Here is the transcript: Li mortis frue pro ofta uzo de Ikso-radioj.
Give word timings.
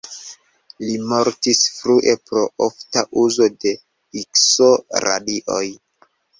Li 0.85 0.95
mortis 1.11 1.61
frue 1.73 2.15
pro 2.31 2.47
ofta 2.69 3.05
uzo 3.27 3.49
de 3.67 3.77
Ikso-radioj. 4.25 5.65